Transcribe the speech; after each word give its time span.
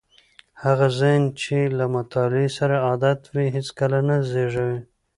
هغه 0.63 0.87
ذهن 0.99 1.23
چې 1.41 1.57
له 1.77 1.85
مطالعې 1.95 2.49
سره 2.57 2.75
عادت 2.87 3.19
وي 3.33 3.47
هیڅکله 3.55 3.99
نه 4.07 4.15
زړېږي. 4.29 4.73